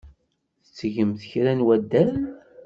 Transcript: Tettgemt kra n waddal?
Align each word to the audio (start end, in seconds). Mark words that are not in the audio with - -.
Tettgemt 0.63 1.21
kra 1.31 1.53
n 1.53 1.65
waddal? 1.65 2.11